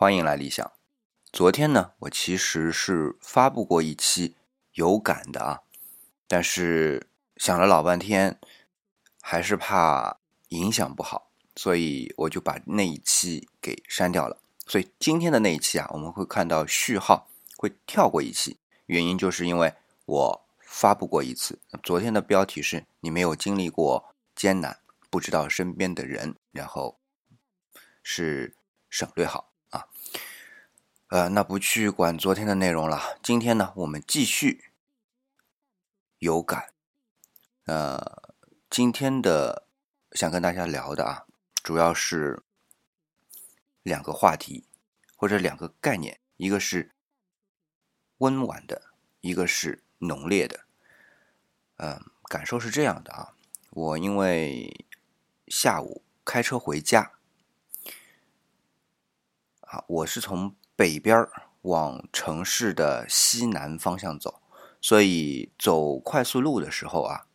[0.00, 0.72] 欢迎来理想。
[1.30, 4.34] 昨天呢，我其实是发布过一期
[4.72, 5.60] 有感的啊，
[6.26, 8.40] 但是想了老半天，
[9.20, 10.18] 还是怕
[10.48, 14.38] 影响不好，所以我就把那一期给删掉了。
[14.66, 17.28] 所以今天的那一期啊，我们会看到序号
[17.58, 18.56] 会跳过一期，
[18.86, 19.74] 原因就是因为
[20.06, 21.58] 我发布过一次。
[21.82, 24.80] 昨天的标题是你没有经历过艰难，
[25.10, 26.98] 不知道身边的人，然后。
[28.02, 28.56] 是
[28.88, 29.49] 省略号，
[31.10, 33.18] 呃，那不去管昨天的内容了。
[33.20, 34.70] 今天呢，我们继续
[36.20, 36.72] 有感。
[37.64, 38.32] 呃，
[38.70, 39.66] 今天的
[40.12, 41.26] 想跟大家聊的啊，
[41.64, 42.44] 主要是
[43.82, 44.68] 两个话题
[45.16, 46.92] 或者两个概念，一个是
[48.18, 50.60] 温婉的，一个是浓烈的。
[51.78, 53.34] 嗯，感受是这样的啊，
[53.70, 54.86] 我因为
[55.48, 57.14] 下午开车回家。
[59.62, 61.28] 啊，我是从北边
[61.60, 64.40] 往城市的西南方向走，
[64.80, 67.26] 所以走快速路的时候啊，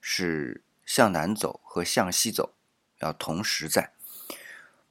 [0.00, 2.54] 是向南走和向西走
[3.00, 3.92] 要同时在。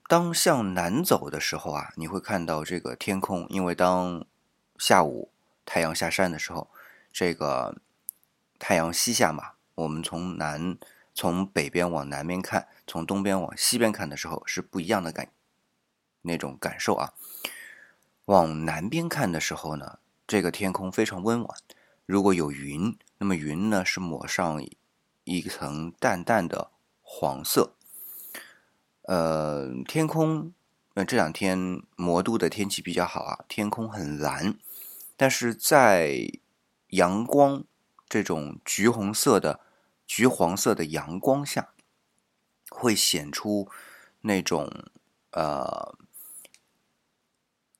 [0.09, 4.25] 当向南走的时候啊，你会看到这个天空，因为当
[4.77, 5.31] 下午
[5.63, 6.69] 太阳下山的时候，
[7.13, 7.77] 这个
[8.59, 10.77] 太阳西下嘛，我们从南
[11.13, 15.31] 从北边往南边看，从东边往西边看的时候是不一样的感。
[16.23, 17.13] 那种感受啊，
[18.25, 21.59] 往南边看的时候呢，这个天空非常温婉。
[22.05, 24.63] 如果有云，那么云呢是抹上
[25.23, 27.73] 一层淡淡的黄色。
[29.03, 30.53] 呃，天空，
[30.93, 34.55] 呃这两天魔都的天气比较好啊，天空很蓝，
[35.17, 36.29] 但是在
[36.89, 37.63] 阳光
[38.07, 39.59] 这种橘红色的、
[40.05, 41.69] 橘黄色的阳光下，
[42.69, 43.67] 会显出
[44.21, 44.69] 那种
[45.31, 45.95] 呃。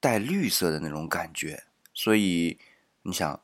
[0.01, 1.63] 带绿色的那种感觉，
[1.93, 2.59] 所以
[3.03, 3.41] 你想，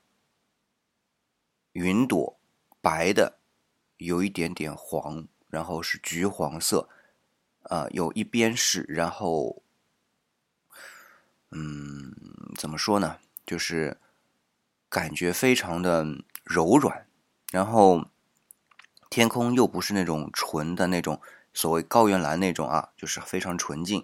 [1.73, 2.39] 云朵
[2.81, 3.37] 白的，
[3.97, 6.89] 有一点点黄，然后是橘黄色，
[7.61, 9.61] 啊，有一边是，然后，
[11.51, 12.11] 嗯，
[12.57, 13.19] 怎么说呢？
[13.45, 13.97] 就是
[14.89, 16.03] 感觉非常的
[16.43, 17.07] 柔软，
[17.51, 18.09] 然后
[19.11, 21.21] 天空又不是那种纯的那种
[21.53, 24.03] 所谓高原蓝那种啊，就是非常纯净，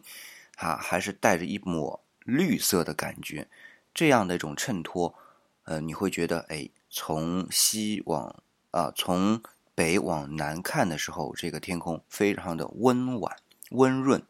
[0.58, 2.03] 啊，还是带着一抹。
[2.24, 3.50] 绿色的感觉，
[3.94, 5.16] 这样的一种衬托，
[5.64, 9.42] 呃，你会觉得，哎，从西往啊，从
[9.76, 13.38] 北往南看的时候，这个天空非常的温婉、
[13.72, 14.22] 温润；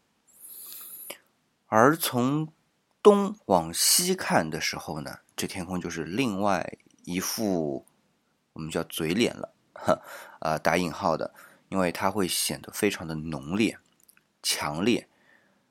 [1.66, 2.52] 而从
[3.02, 7.86] 东往西看的时候呢，这天空就是另外一副
[8.54, 10.00] 我们叫嘴脸了，哈，
[10.40, 11.34] 啊，打引号的，
[11.68, 13.78] 因为它会显得非常的浓烈、
[14.42, 15.08] 强烈，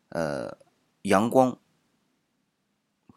[0.10, 0.58] 呃，
[1.02, 1.58] 阳光。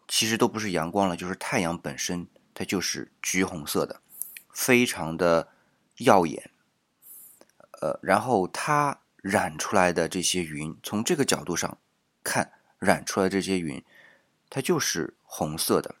[0.07, 4.01] 其实都不是阳光了，就是太阳本身，它就是橘红色的，
[4.53, 5.49] 非常的
[5.97, 6.49] 耀眼。
[7.81, 11.77] 呃，然后它染出来的这些云，从这个角度上
[12.23, 13.83] 看，染出来这些云，
[14.49, 15.95] 它就是红色的。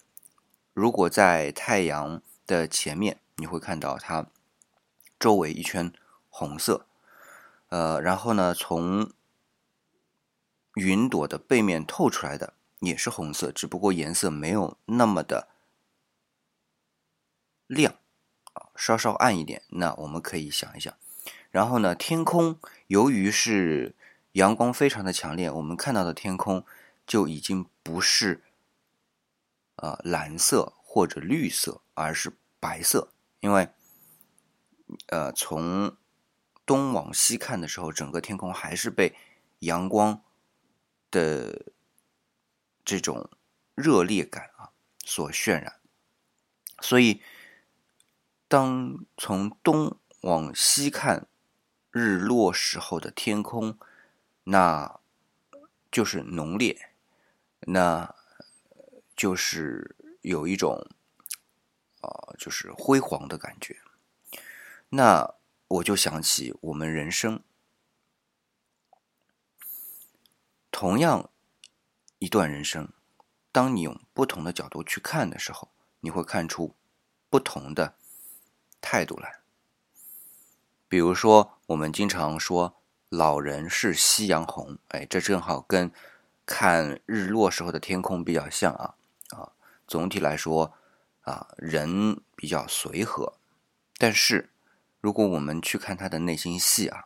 [0.73, 4.27] 如果在太阳的前面，你会看到它
[5.19, 5.91] 周围一圈
[6.29, 6.87] 红色。
[7.69, 9.11] 呃，然后呢，从
[10.75, 12.53] 云朵的背面透出来的。
[12.79, 15.47] 也是红色，只不过颜色没有那么的
[17.65, 17.95] 亮
[18.53, 19.63] 啊，稍稍暗一点。
[19.69, 20.93] 那我们可以想一想，
[21.49, 23.95] 然后呢，天空由于是
[24.33, 26.63] 阳光非常的强烈，我们看到的天空
[27.07, 28.43] 就已经不是
[29.77, 33.11] 呃蓝色或者绿色，而是白色。
[33.39, 33.69] 因为
[35.07, 35.97] 呃从
[36.65, 39.15] 东往西看的时候，整个天空还是被
[39.59, 40.21] 阳光
[41.09, 41.71] 的。
[42.87, 43.29] 这种
[43.75, 44.71] 热烈感啊，
[45.03, 45.81] 所渲染。
[46.79, 47.21] 所以，
[48.47, 51.27] 当从东往西看
[51.91, 53.77] 日落时候的天空，
[54.45, 55.01] 那
[55.91, 56.91] 就是浓烈，
[57.59, 58.15] 那
[59.17, 60.89] 就是有一种
[61.99, 63.81] 啊，就是辉煌的感觉。
[64.87, 65.35] 那
[65.67, 67.43] 我就想起我们人生，
[70.71, 71.29] 同样。
[72.19, 72.89] 一段人生，
[73.51, 75.69] 当你用不同的角度去看的时候，
[75.99, 76.75] 你会看出
[77.29, 77.93] 不同的
[78.81, 79.39] 态度来。
[80.87, 85.91] 比如说，我们经常说“老人是夕阳红”，哎，这正好跟
[86.43, 88.95] 看日落时候的天空比较像啊
[89.29, 89.51] 啊。
[89.87, 90.73] 总体来说
[91.21, 93.37] 啊，人比较随和，
[93.99, 94.49] 但是
[95.01, 97.05] 如果我们去看他的内心戏啊，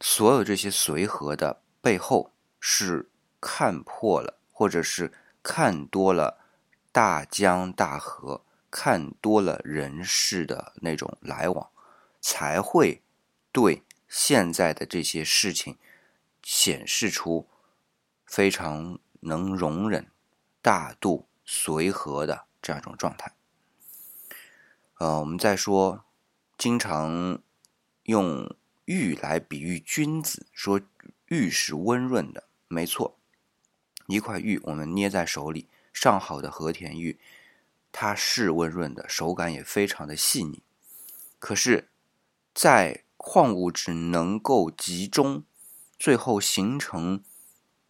[0.00, 3.10] 所有这些随和的背后是。
[3.46, 5.12] 看破了，或者是
[5.42, 6.38] 看多了
[6.90, 11.68] 大江大河，看多了人世的那种来往，
[12.22, 13.02] 才会
[13.52, 15.76] 对现在的这些事情
[16.42, 17.46] 显示出
[18.24, 20.10] 非常能容忍、
[20.62, 23.34] 大度、随和的这样一种状态。
[24.98, 26.06] 呃，我们再说，
[26.56, 27.42] 经常
[28.04, 28.56] 用
[28.86, 30.80] 玉来比喻君子，说
[31.26, 33.18] 玉是温润的，没错。
[34.06, 37.18] 一块玉，我们捏在手里，上好的和田玉，
[37.92, 40.62] 它是温润的，手感也非常的细腻。
[41.38, 41.88] 可是，
[42.54, 45.44] 在矿物质能够集中，
[45.98, 47.22] 最后形成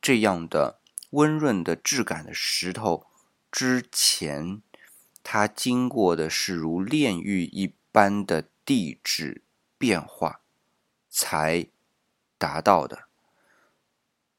[0.01, 0.79] 这样的
[1.11, 3.07] 温润的质感的石头
[3.51, 4.63] 之前。
[5.27, 9.43] 它经过的是如炼狱一般的地质
[9.79, 10.41] 变化，
[11.09, 11.69] 才
[12.37, 13.09] 达到的。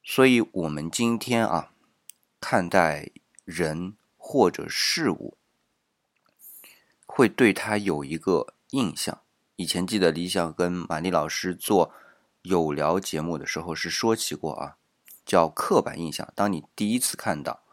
[0.08, 1.72] 所以，我们今天啊，
[2.40, 3.10] 看待
[3.44, 5.36] 人或者事物，
[7.04, 9.20] 会对他有一个印象。
[9.56, 11.92] 以前记得李想跟玛丽老师做
[12.42, 14.76] 有聊节目的时候是说起过啊，
[15.24, 16.32] 叫刻板印象。
[16.36, 17.64] 当你第一次看到。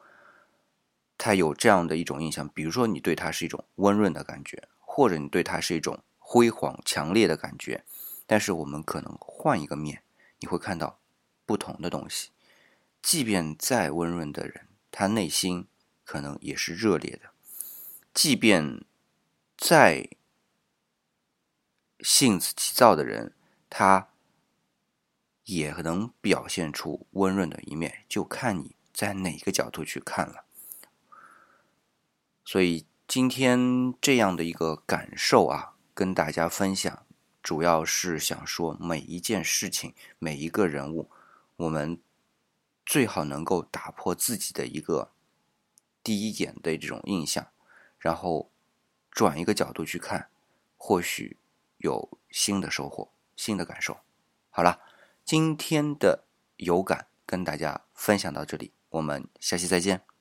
[1.16, 7.86] 他有这样的一种印象，比如说你对他是一种温润的感觉，或者你对他是一种辉煌强烈的感觉。
[8.26, 10.02] 但是我们可能换一个面，
[10.40, 11.00] 你会看到
[11.46, 12.30] 不同的东西。
[13.02, 15.68] 即便再温润的人，他内心
[16.04, 17.30] 可能也是热烈的；
[18.14, 18.84] 即便
[19.58, 20.10] 再
[22.00, 23.34] 性子急躁的人，
[23.70, 24.10] 他
[25.44, 30.46] 也能表现出温润的一面，就看你在哪个角度去看了。
[32.46, 37.06] 所以今天这样的一个感受啊，跟大家分享，
[37.42, 41.10] 主要是想说，每一件事情，每一个人物，
[41.56, 42.02] 我们
[42.86, 45.12] 最好能够打破自己的一个
[46.04, 47.48] 第一眼的这种印象，
[48.00, 48.52] 然后
[49.12, 50.30] 转一个角度去看，
[50.78, 51.38] 或许
[51.78, 53.98] 有新的收获、新的感受。
[54.50, 54.82] 好了，
[55.24, 56.26] 今天的
[56.58, 60.13] 有感跟大家分享到这里，我们下期再见。